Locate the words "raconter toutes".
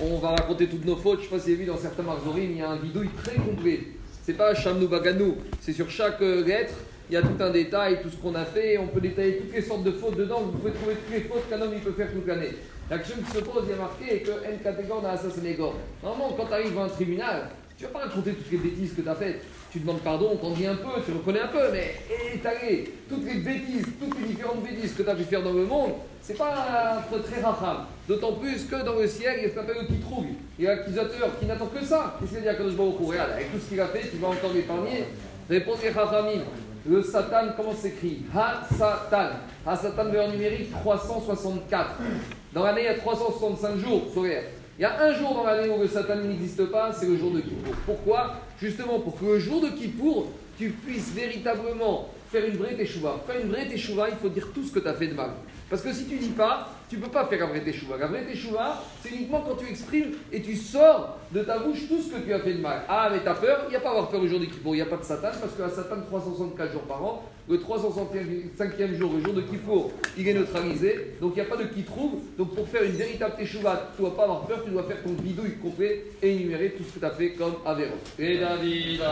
0.30-0.84, 18.00-18.50